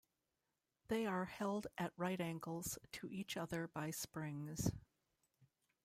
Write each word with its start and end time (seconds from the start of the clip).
They 0.87 1.05
are 1.05 1.25
held 1.25 1.67
at 1.77 1.93
right 1.95 2.19
angles 2.19 2.79
to 2.93 3.11
each 3.11 3.37
other 3.37 3.67
by 3.67 3.91
springs. 3.91 4.71